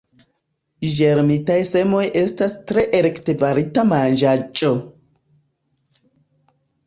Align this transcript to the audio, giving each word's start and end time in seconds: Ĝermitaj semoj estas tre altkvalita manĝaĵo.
Ĝermitaj 0.93 1.57
semoj 1.71 1.99
estas 2.21 2.55
tre 2.71 2.85
altkvalita 3.01 3.83
manĝaĵo. 3.91 4.71